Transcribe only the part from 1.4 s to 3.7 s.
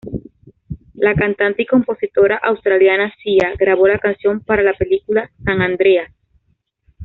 y compositora australiana Sia,